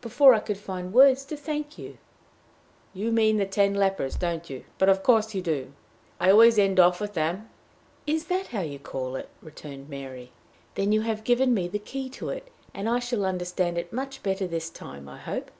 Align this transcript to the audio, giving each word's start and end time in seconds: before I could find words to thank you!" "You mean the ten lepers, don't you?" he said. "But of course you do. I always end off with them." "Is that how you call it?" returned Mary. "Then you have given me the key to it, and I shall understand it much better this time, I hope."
before 0.00 0.32
I 0.32 0.38
could 0.38 0.58
find 0.58 0.92
words 0.92 1.24
to 1.24 1.36
thank 1.36 1.76
you!" 1.76 1.98
"You 2.94 3.10
mean 3.10 3.36
the 3.36 3.44
ten 3.44 3.74
lepers, 3.74 4.14
don't 4.14 4.48
you?" 4.48 4.58
he 4.58 4.62
said. 4.62 4.70
"But 4.78 4.88
of 4.90 5.02
course 5.02 5.34
you 5.34 5.42
do. 5.42 5.72
I 6.20 6.30
always 6.30 6.56
end 6.56 6.78
off 6.78 7.00
with 7.00 7.14
them." 7.14 7.50
"Is 8.06 8.26
that 8.26 8.46
how 8.54 8.60
you 8.60 8.78
call 8.78 9.16
it?" 9.16 9.28
returned 9.42 9.88
Mary. 9.88 10.30
"Then 10.76 10.92
you 10.92 11.00
have 11.00 11.24
given 11.24 11.52
me 11.52 11.66
the 11.66 11.80
key 11.80 12.08
to 12.10 12.28
it, 12.28 12.46
and 12.72 12.88
I 12.88 13.00
shall 13.00 13.24
understand 13.24 13.76
it 13.76 13.92
much 13.92 14.22
better 14.22 14.46
this 14.46 14.70
time, 14.70 15.08
I 15.08 15.18
hope." 15.18 15.50